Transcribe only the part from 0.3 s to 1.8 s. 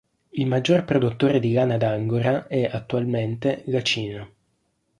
Il maggior produttore di lana